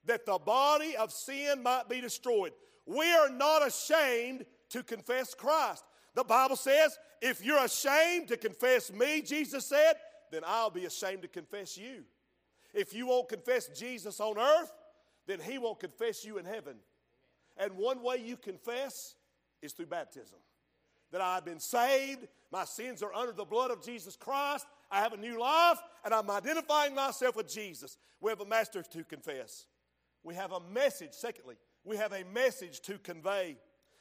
that 0.05 0.25
the 0.25 0.38
body 0.38 0.96
of 0.98 1.12
sin 1.12 1.63
might 1.63 1.88
be 1.88 2.01
destroyed. 2.01 2.51
We 2.86 3.12
are 3.12 3.29
not 3.29 3.65
ashamed 3.65 4.46
to 4.69 4.84
confess 4.84 5.34
Christ. 5.34 5.84
The 6.15 6.24
Bible 6.24 6.55
says, 6.55 6.98
if 7.22 7.43
you're 7.43 7.63
ashamed 7.63 8.29
to 8.29 8.38
confess 8.38 8.91
me, 8.91 9.22
Jesus 9.22 9.65
said, 9.65 9.93
then 10.31 10.41
I'll 10.46 10.69
be 10.69 10.86
ashamed 10.86 11.22
to 11.22 11.27
confess 11.27 11.77
you. 11.77 12.03
If 12.74 12.93
you 12.93 13.08
won't 13.08 13.29
confess 13.29 13.67
Jesus 13.67 14.19
on 14.19 14.38
earth, 14.38 14.72
then 15.27 15.39
he 15.39 15.58
won't 15.58 15.79
confess 15.79 16.25
you 16.25 16.38
in 16.38 16.46
heaven. 16.46 16.75
And 17.58 17.74
one 17.74 18.01
way 18.01 18.17
you 18.24 18.38
confess 18.38 19.15
is 19.62 19.74
through 19.74 19.88
baptism. 19.88 20.39
That 21.12 21.22
I've 21.22 21.46
been 21.46 21.60
saved, 21.60 22.28
my 22.51 22.66
sins 22.66 23.01
are 23.01 23.13
under 23.13 23.34
the 23.34 23.46
blood 23.46 23.72
of 23.72 23.84
Jesus 23.84 24.16
Christ, 24.16 24.66
I 24.92 25.00
have 25.00 25.13
a 25.13 25.18
new 25.18 25.39
life, 25.39 25.80
and 26.04 26.13
I'm 26.13 26.30
identifying 26.30 26.96
myself 26.96 27.36
with 27.36 27.51
Jesus. 27.51 27.98
We 28.22 28.32
have 28.32 28.42
a 28.42 28.46
master 28.46 28.84
to 28.84 29.04
confess. 29.04 29.66
We 30.24 30.36
have 30.36 30.51
a 30.51 30.60
message, 30.60 31.13
secondly, 31.13 31.56
we 31.84 31.98
have 31.98 32.13
a 32.13 32.24
message 32.25 32.82
to 32.82 32.98
convey. 32.98 33.58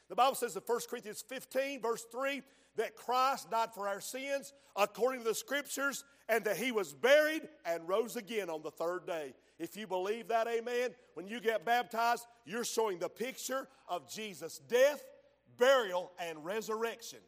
The 0.09 0.15
Bible 0.15 0.35
says 0.35 0.55
in 0.55 0.61
1 0.65 0.79
Corinthians 0.89 1.23
15, 1.27 1.81
verse 1.81 2.05
3, 2.11 2.41
that 2.75 2.95
Christ 2.95 3.51
died 3.51 3.73
for 3.73 3.87
our 3.87 4.01
sins 4.01 4.53
according 4.75 5.21
to 5.21 5.27
the 5.27 5.35
scriptures, 5.35 6.03
and 6.29 6.45
that 6.45 6.57
he 6.57 6.71
was 6.71 6.93
buried 6.93 7.41
and 7.65 7.87
rose 7.87 8.15
again 8.15 8.49
on 8.49 8.61
the 8.61 8.71
third 8.71 9.05
day. 9.05 9.33
If 9.57 9.75
you 9.75 9.87
believe 9.87 10.27
that, 10.29 10.47
amen, 10.47 10.91
when 11.15 11.27
you 11.27 11.39
get 11.41 11.65
baptized, 11.65 12.25
you're 12.45 12.63
showing 12.63 12.99
the 12.99 13.09
picture 13.09 13.67
of 13.87 14.09
Jesus' 14.09 14.59
death, 14.59 15.03
burial, 15.59 16.11
and 16.19 16.43
resurrection. 16.43 17.19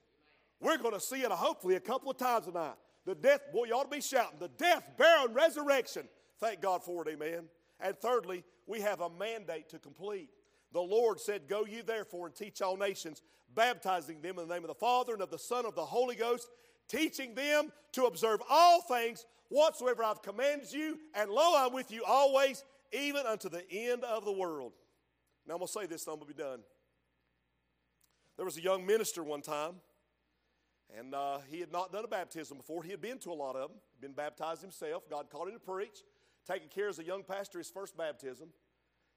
We're 0.60 0.78
going 0.78 0.94
to 0.94 1.00
see 1.00 1.22
it 1.22 1.32
hopefully 1.32 1.76
a 1.76 1.80
couple 1.80 2.10
of 2.10 2.18
times 2.18 2.46
tonight. 2.46 2.76
The 3.06 3.16
death, 3.16 3.42
boy, 3.52 3.66
you 3.66 3.74
ought 3.74 3.90
to 3.90 3.96
be 3.96 4.02
shouting, 4.02 4.40
the 4.40 4.48
death, 4.48 4.90
burial, 4.98 5.26
and 5.26 5.36
resurrection. 5.36 6.08
Thank 6.40 6.62
God 6.62 6.84
for 6.84 7.08
it, 7.08 7.12
amen. 7.12 7.46
And 7.80 7.98
thirdly, 7.98 8.44
we 8.68 8.80
have 8.82 9.02
a 9.02 9.10
mandate 9.10 9.70
to 9.70 9.80
complete. 9.80 10.30
The 10.72 10.82
Lord 10.82 11.20
said, 11.20 11.48
Go 11.48 11.66
ye 11.66 11.82
therefore 11.82 12.28
and 12.28 12.36
teach 12.36 12.62
all 12.62 12.78
nations, 12.78 13.22
baptizing 13.54 14.22
them 14.22 14.40
in 14.40 14.48
the 14.48 14.54
name 14.54 14.64
of 14.64 14.70
the 14.70 14.76
Father 14.76 15.14
and 15.14 15.22
of 15.22 15.32
the 15.32 15.40
Son 15.40 15.66
of 15.66 15.76
the 15.76 15.86
Holy 15.86 16.16
Ghost, 16.16 16.48
teaching 16.88 17.34
them 17.34 17.72
to 17.94 18.06
observe 18.06 18.42
all 18.50 18.82
things 18.82 19.26
whatsoever 19.50 20.04
I've 20.04 20.22
commanded 20.22 20.72
you, 20.72 20.98
and 21.14 21.30
lo, 21.30 21.54
I'm 21.58 21.74
with 21.74 21.92
you 21.92 22.04
always, 22.06 22.64
even 22.94 23.26
unto 23.26 23.50
the 23.50 23.70
end 23.70 24.04
of 24.04 24.26
the 24.26 24.32
world. 24.32 24.74
Now 25.48 25.56
I'm 25.56 25.60
going 25.60 25.68
to 25.68 25.74
say 25.74 25.86
this, 25.88 26.06
and 26.06 26.14
I'm 26.14 26.20
going 26.20 26.32
to 26.32 26.36
be 26.38 26.42
done. 26.42 26.60
There 28.38 28.46
was 28.46 28.58
a 28.58 28.62
young 28.62 28.86
minister 28.86 29.24
one 29.24 29.42
time, 29.42 29.76
and 30.98 31.14
uh, 31.14 31.40
he 31.50 31.60
had 31.60 31.72
not 31.72 31.92
done 31.92 32.04
a 32.04 32.08
baptism 32.08 32.58
before. 32.58 32.84
He 32.84 32.92
had 32.92 33.02
been 33.02 33.20
to 33.20 33.32
a 33.32 33.34
lot 33.34 33.56
of 33.56 33.70
them, 33.70 33.80
been 34.00 34.14
baptized 34.14 34.62
himself. 34.62 35.04
God 35.10 35.30
called 35.30 35.48
him 35.48 35.54
to 35.54 35.60
preach, 35.60 36.00
taking 36.48 36.70
care 36.70 36.90
as 36.90 37.00
a 37.00 37.04
young 37.04 37.24
pastor 37.24 37.60
his 37.60 37.70
first 37.70 37.98
baptism. 37.98 38.50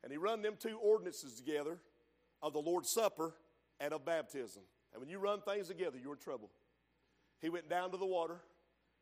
And 0.02 0.12
he 0.12 0.18
run 0.18 0.42
them 0.42 0.54
two 0.58 0.78
ordinances 0.78 1.34
together 1.34 1.78
of 2.42 2.52
the 2.52 2.60
Lord's 2.60 2.90
Supper 2.90 3.34
and 3.80 3.92
of 3.92 4.04
baptism. 4.04 4.62
And 4.92 5.00
when 5.00 5.08
you 5.08 5.18
run 5.18 5.40
things 5.40 5.68
together, 5.68 5.98
you're 6.00 6.12
in 6.12 6.18
trouble. 6.18 6.50
He 7.40 7.48
went 7.48 7.68
down 7.68 7.90
to 7.92 7.96
the 7.96 8.06
water. 8.06 8.40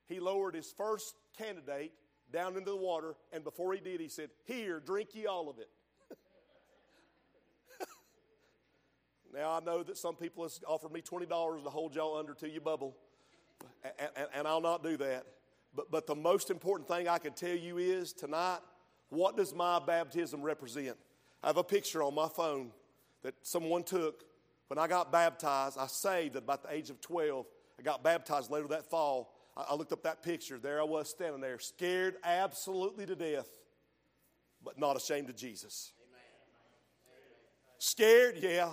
He 0.09 0.21
lowered 0.21 0.55
his 0.55 0.73
first 0.73 1.15
candidate 1.37 1.93
down 2.33 2.57
into 2.57 2.71
the 2.71 2.77
water, 2.77 3.15
and 3.33 3.45
before 3.45 3.75
he 3.75 3.81
did, 3.81 4.01
he 4.01 4.09
said, 4.09 4.31
Here, 4.45 4.81
drink 4.81 5.11
ye 5.15 5.27
all 5.27 5.51
of 5.51 5.59
it. 5.59 5.69
Now, 9.33 9.53
I 9.53 9.61
know 9.61 9.83
that 9.83 9.97
some 9.97 10.15
people 10.15 10.43
have 10.43 10.53
offered 10.67 10.93
me 10.93 11.01
$20 11.01 11.29
to 11.65 11.71
hold 11.71 11.95
y'all 11.95 12.19
under 12.19 12.35
till 12.35 12.51
you 12.51 12.61
bubble, 12.61 12.97
and, 13.83 14.11
and, 14.17 14.29
and 14.35 14.49
I'll 14.49 14.61
not 14.61 14.83
do 14.83 14.97
that. 14.99 15.25
But, 15.75 15.91
but 15.91 16.07
the 16.07 16.15
most 16.15 16.51
important 16.51 16.87
thing 16.87 17.09
I 17.09 17.19
can 17.19 17.33
tell 17.33 17.57
you 17.57 17.79
is 17.79 18.13
tonight, 18.13 18.59
what 19.09 19.37
does 19.37 19.55
my 19.55 19.79
baptism 19.79 20.43
represent? 20.43 20.97
I 21.43 21.47
have 21.47 21.57
a 21.57 21.65
picture 21.65 22.03
on 22.03 22.15
my 22.15 22.29
phone 22.29 22.73
that 23.23 23.35
someone 23.43 23.85
took 23.85 24.25
when 24.69 24.79
I 24.79 24.87
got 24.87 25.11
baptized. 25.11 25.79
I 25.79 25.87
saved 25.87 26.37
at 26.37 26.43
about 26.43 26.63
the 26.63 26.73
age 26.73 26.91
of 26.91 27.01
12. 27.01 27.47
I 27.79 27.83
got 27.83 28.03
baptized 28.03 28.51
later 28.51 28.69
that 28.69 28.91
fall. 28.91 29.35
I 29.57 29.75
looked 29.75 29.93
up 29.93 30.03
that 30.05 30.23
picture. 30.23 30.59
There 30.59 30.81
I 30.81 30.85
was 30.85 31.09
standing 31.11 31.41
there, 31.41 31.59
scared 31.59 32.17
absolutely 32.25 33.07
to 33.07 33.15
death, 33.15 33.51
but 34.65 34.79
not 34.79 34.97
ashamed 34.97 35.29
of 35.29 35.37
Jesus. 35.37 35.93
Scared, 37.79 38.37
yeah, 38.41 38.71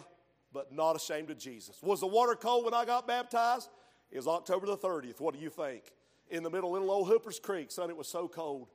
but 0.54 0.72
not 0.72 0.96
ashamed 0.96 1.30
of 1.30 1.38
Jesus. 1.38 1.78
Was 1.82 2.00
the 2.00 2.08
water 2.08 2.36
cold 2.36 2.66
when 2.66 2.74
I 2.74 2.86
got 2.86 3.08
baptized? 3.08 3.70
It 4.12 4.18
was 4.18 4.28
October 4.28 4.66
the 4.66 4.78
30th. 4.78 5.20
What 5.20 5.34
do 5.34 5.40
you 5.40 5.50
think? 5.50 5.84
In 6.30 6.44
the 6.44 6.50
middle 6.50 6.70
of 6.70 6.74
little 6.74 6.92
old 6.92 7.08
Hooper's 7.08 7.40
Creek, 7.40 7.72
son, 7.72 7.90
it 7.90 7.98
was 7.98 8.08
so 8.08 8.28
cold 8.28 8.68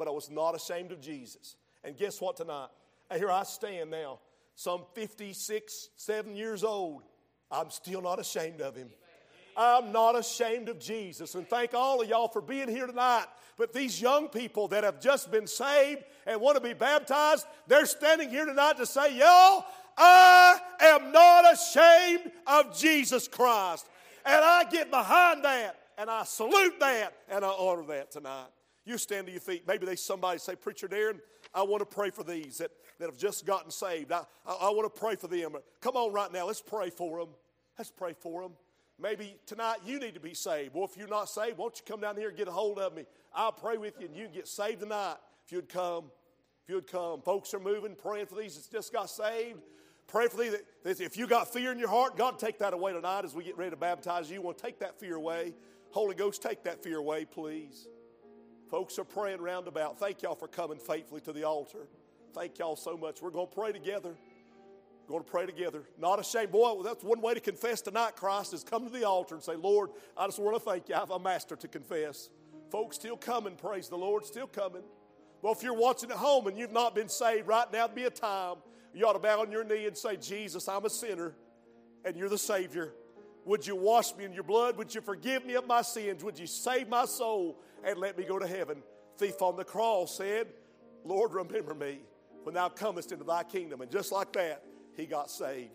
but 0.00 0.08
I 0.08 0.12
was 0.12 0.30
not 0.30 0.56
ashamed 0.56 0.92
of 0.92 1.00
Jesus. 1.02 1.56
And 1.84 1.94
guess 1.94 2.22
what 2.22 2.38
tonight? 2.38 2.68
Here 3.14 3.30
I 3.30 3.42
stand 3.42 3.90
now, 3.90 4.18
some 4.54 4.84
56, 4.94 5.90
7 5.94 6.34
years 6.34 6.64
old. 6.64 7.02
I'm 7.50 7.68
still 7.68 8.00
not 8.00 8.18
ashamed 8.18 8.62
of 8.62 8.74
him. 8.74 8.88
I'm 9.58 9.92
not 9.92 10.18
ashamed 10.18 10.70
of 10.70 10.78
Jesus. 10.78 11.34
And 11.34 11.46
thank 11.46 11.74
all 11.74 12.00
of 12.00 12.08
y'all 12.08 12.28
for 12.28 12.40
being 12.40 12.68
here 12.68 12.86
tonight. 12.86 13.26
But 13.58 13.74
these 13.74 14.00
young 14.00 14.28
people 14.28 14.68
that 14.68 14.84
have 14.84 15.02
just 15.02 15.30
been 15.30 15.46
saved 15.46 16.02
and 16.24 16.40
want 16.40 16.56
to 16.56 16.62
be 16.62 16.72
baptized, 16.72 17.44
they're 17.66 17.84
standing 17.84 18.30
here 18.30 18.46
tonight 18.46 18.78
to 18.78 18.86
say, 18.86 19.18
Y'all, 19.18 19.66
I 20.00 20.58
am 20.80 21.12
not 21.12 21.52
ashamed 21.52 22.32
of 22.46 22.76
Jesus 22.76 23.28
Christ. 23.28 23.86
And 24.24 24.42
I 24.42 24.64
get 24.70 24.90
behind 24.90 25.44
that 25.44 25.78
and 25.98 26.10
I 26.10 26.24
salute 26.24 26.80
that 26.80 27.12
and 27.28 27.44
I 27.44 27.48
honor 27.48 27.84
that 27.88 28.10
tonight. 28.10 28.48
You 28.86 28.96
stand 28.96 29.26
to 29.26 29.32
your 29.32 29.42
feet. 29.42 29.64
Maybe 29.68 29.84
they 29.84 29.96
somebody 29.96 30.38
say, 30.38 30.56
Preacher 30.56 30.88
Darren, 30.88 31.20
I 31.54 31.62
want 31.62 31.80
to 31.80 31.86
pray 31.86 32.10
for 32.10 32.24
these 32.24 32.58
that, 32.58 32.70
that 32.98 33.06
have 33.06 33.18
just 33.18 33.44
gotten 33.44 33.70
saved. 33.70 34.10
I, 34.10 34.22
I, 34.46 34.52
I 34.52 34.70
want 34.70 34.92
to 34.92 35.00
pray 35.00 35.16
for 35.16 35.28
them. 35.28 35.56
Come 35.80 35.96
on 35.96 36.12
right 36.12 36.32
now, 36.32 36.46
let's 36.46 36.62
pray 36.62 36.88
for 36.88 37.20
them. 37.20 37.28
Let's 37.78 37.90
pray 37.90 38.14
for 38.18 38.42
them. 38.42 38.52
Maybe 38.98 39.36
tonight 39.46 39.78
you 39.84 39.98
need 39.98 40.14
to 40.14 40.20
be 40.20 40.34
saved. 40.34 40.74
Well, 40.74 40.84
if 40.84 40.96
you're 40.96 41.08
not 41.08 41.28
saved, 41.28 41.58
won't 41.58 41.76
you 41.78 41.84
come 41.86 42.00
down 42.00 42.16
here 42.16 42.28
and 42.28 42.36
get 42.36 42.48
a 42.48 42.52
hold 42.52 42.78
of 42.78 42.94
me? 42.94 43.04
I'll 43.34 43.52
pray 43.52 43.76
with 43.76 43.98
you 44.00 44.06
and 44.06 44.16
you 44.16 44.24
can 44.24 44.34
get 44.34 44.48
saved 44.48 44.80
tonight 44.80 45.16
if 45.44 45.52
you'd 45.52 45.68
come. 45.68 46.04
If 46.64 46.74
you'd 46.74 46.86
come. 46.86 47.22
Folks 47.22 47.54
are 47.54 47.60
moving, 47.60 47.94
praying 47.94 48.26
for 48.26 48.34
these 48.34 48.56
that 48.56 48.70
just 48.70 48.92
got 48.92 49.08
saved. 49.08 49.60
Pray 50.10 50.26
for 50.26 50.38
these 50.38 50.56
that 50.82 51.00
if 51.00 51.16
you 51.16 51.28
got 51.28 51.52
fear 51.52 51.70
in 51.70 51.78
your 51.78 51.88
heart, 51.88 52.16
God 52.16 52.36
take 52.38 52.58
that 52.58 52.72
away 52.72 52.92
tonight 52.92 53.24
as 53.24 53.32
we 53.32 53.44
get 53.44 53.56
ready 53.56 53.70
to 53.70 53.76
baptize 53.76 54.28
you. 54.28 54.34
You 54.34 54.42
want 54.42 54.58
to 54.58 54.64
take 54.64 54.80
that 54.80 54.98
fear 54.98 55.14
away. 55.14 55.54
Holy 55.90 56.16
Ghost, 56.16 56.42
take 56.42 56.64
that 56.64 56.82
fear 56.82 56.98
away, 56.98 57.24
please. 57.24 57.86
Folks 58.70 58.98
are 58.98 59.04
praying 59.04 59.40
roundabout. 59.40 60.00
Thank 60.00 60.22
y'all 60.22 60.34
for 60.34 60.48
coming 60.48 60.78
faithfully 60.78 61.20
to 61.22 61.32
the 61.32 61.44
altar. 61.44 61.86
Thank 62.34 62.58
y'all 62.58 62.74
so 62.74 62.96
much. 62.96 63.22
We're 63.22 63.30
going 63.30 63.46
to 63.46 63.54
pray 63.54 63.70
together. 63.70 64.16
We're 65.06 65.12
going 65.12 65.24
to 65.24 65.30
pray 65.30 65.46
together. 65.46 65.82
Not 65.96 66.18
ashamed. 66.18 66.50
Boy, 66.50 66.82
that's 66.82 67.04
one 67.04 67.20
way 67.20 67.34
to 67.34 67.40
confess 67.40 67.80
tonight, 67.80 68.16
Christ, 68.16 68.52
is 68.52 68.64
come 68.64 68.84
to 68.84 68.92
the 68.92 69.04
altar 69.04 69.36
and 69.36 69.44
say, 69.44 69.54
Lord, 69.54 69.90
I 70.16 70.26
just 70.26 70.40
want 70.40 70.56
to 70.56 70.60
thank 70.60 70.88
you. 70.88 70.96
I 70.96 70.98
have 70.98 71.10
a 71.10 71.20
master 71.20 71.54
to 71.54 71.68
confess. 71.68 72.30
Folks 72.72 72.96
still 72.96 73.16
coming, 73.16 73.54
praise 73.54 73.88
the 73.88 73.98
Lord, 73.98 74.24
still 74.24 74.48
coming. 74.48 74.82
Well, 75.40 75.52
if 75.52 75.62
you're 75.62 75.74
watching 75.74 76.10
at 76.10 76.16
home 76.16 76.48
and 76.48 76.58
you've 76.58 76.72
not 76.72 76.96
been 76.96 77.08
saved, 77.08 77.46
right 77.46 77.72
now 77.72 77.86
would 77.86 77.94
be 77.94 78.04
a 78.04 78.10
time 78.10 78.56
you 78.94 79.06
ought 79.06 79.12
to 79.14 79.18
bow 79.18 79.40
on 79.40 79.52
your 79.52 79.64
knee 79.64 79.86
and 79.86 79.96
say, 79.96 80.16
Jesus, 80.16 80.68
I'm 80.68 80.84
a 80.84 80.90
sinner 80.90 81.34
and 82.04 82.16
you're 82.16 82.28
the 82.28 82.38
Savior. 82.38 82.92
Would 83.44 83.66
you 83.66 83.76
wash 83.76 84.14
me 84.16 84.24
in 84.24 84.32
your 84.32 84.42
blood? 84.42 84.76
Would 84.76 84.94
you 84.94 85.00
forgive 85.00 85.44
me 85.44 85.54
of 85.54 85.66
my 85.66 85.82
sins? 85.82 86.22
Would 86.22 86.38
you 86.38 86.46
save 86.46 86.88
my 86.88 87.04
soul 87.04 87.58
and 87.84 87.98
let 87.98 88.18
me 88.18 88.24
go 88.24 88.38
to 88.38 88.46
heaven? 88.46 88.82
Thief 89.16 89.40
on 89.42 89.56
the 89.56 89.64
cross 89.64 90.16
said, 90.16 90.48
Lord, 91.04 91.32
remember 91.32 91.74
me 91.74 92.00
when 92.42 92.54
thou 92.54 92.68
comest 92.68 93.12
into 93.12 93.24
thy 93.24 93.42
kingdom. 93.42 93.80
And 93.80 93.90
just 93.90 94.12
like 94.12 94.32
that, 94.34 94.64
he 94.96 95.06
got 95.06 95.30
saved. 95.30 95.70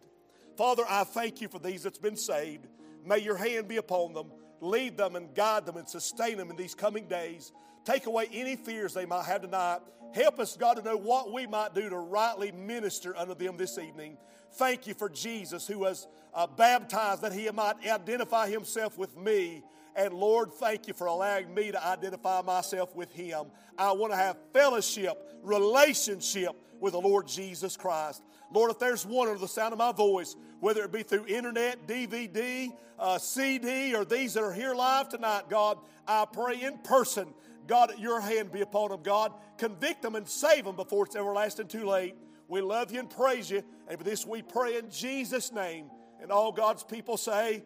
Father, 0.57 0.83
I 0.87 1.03
thank 1.03 1.41
you 1.41 1.47
for 1.47 1.59
these 1.59 1.83
that's 1.83 1.97
been 1.97 2.15
saved. 2.15 2.67
May 3.05 3.19
your 3.19 3.35
hand 3.35 3.67
be 3.67 3.77
upon 3.77 4.13
them. 4.13 4.31
Lead 4.61 4.97
them 4.97 5.15
and 5.15 5.33
guide 5.35 5.65
them 5.65 5.77
and 5.77 5.87
sustain 5.87 6.37
them 6.37 6.49
in 6.49 6.55
these 6.55 6.73
coming 6.73 7.07
days. 7.07 7.51
Take 7.85 8.07
away 8.07 8.27
any 8.33 8.55
fears 8.55 8.93
they 8.93 9.05
might 9.05 9.25
have 9.25 9.43
tonight. 9.43 9.79
Help 10.13 10.39
us, 10.39 10.57
God, 10.57 10.77
to 10.77 10.81
know 10.81 10.97
what 10.97 11.31
we 11.31 11.45
might 11.45 11.75
do 11.75 11.87
to 11.87 11.97
rightly 11.97 12.51
minister 12.51 13.15
unto 13.15 13.35
them 13.35 13.57
this 13.57 13.77
evening. 13.77 14.17
Thank 14.53 14.87
you 14.87 14.95
for 14.95 15.07
Jesus 15.07 15.67
who 15.67 15.79
was 15.79 16.07
uh, 16.33 16.47
baptized 16.47 17.21
that 17.21 17.31
he 17.31 17.49
might 17.51 17.85
identify 17.85 18.49
himself 18.49 18.97
with 18.97 19.15
me. 19.15 19.63
And 19.95 20.13
Lord, 20.13 20.51
thank 20.53 20.87
you 20.87 20.93
for 20.93 21.07
allowing 21.07 21.53
me 21.53 21.71
to 21.71 21.85
identify 21.85 22.41
myself 22.41 22.95
with 22.95 23.11
him. 23.11 23.45
I 23.77 23.91
want 23.91 24.13
to 24.13 24.17
have 24.17 24.37
fellowship, 24.51 25.37
relationship 25.43 26.51
with 26.79 26.93
the 26.93 27.01
Lord 27.01 27.27
Jesus 27.27 27.77
Christ. 27.77 28.23
Lord, 28.51 28.71
if 28.71 28.79
there's 28.79 29.05
one 29.05 29.27
under 29.27 29.39
the 29.39 29.47
sound 29.47 29.73
of 29.73 29.79
my 29.79 29.91
voice, 29.91 30.35
whether 30.59 30.83
it 30.83 30.91
be 30.91 31.03
through 31.03 31.27
internet, 31.27 31.87
DVD, 31.87 32.69
uh, 32.99 33.17
CD, 33.17 33.95
or 33.95 34.05
these 34.05 34.33
that 34.33 34.43
are 34.43 34.53
here 34.53 34.73
live 34.73 35.09
tonight, 35.09 35.49
God, 35.49 35.77
I 36.07 36.25
pray 36.31 36.61
in 36.61 36.77
person, 36.79 37.33
God, 37.67 37.93
your 37.97 38.19
hand 38.21 38.51
be 38.51 38.61
upon 38.61 38.89
them, 38.89 39.01
God. 39.03 39.33
Convict 39.57 40.01
them 40.01 40.15
and 40.15 40.27
save 40.27 40.65
them 40.65 40.75
before 40.75 41.05
it's 41.05 41.15
everlasting 41.15 41.67
too 41.67 41.85
late. 41.85 42.15
We 42.47 42.61
love 42.61 42.91
you 42.91 42.99
and 42.99 43.09
praise 43.09 43.49
you. 43.49 43.63
And 43.87 43.97
for 43.97 44.03
this 44.03 44.25
we 44.25 44.41
pray 44.41 44.77
in 44.77 44.89
Jesus' 44.89 45.51
name. 45.51 45.89
And 46.21 46.31
all 46.31 46.51
God's 46.51 46.83
people 46.83 47.17
say, 47.17 47.63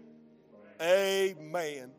Amen. 0.81 1.92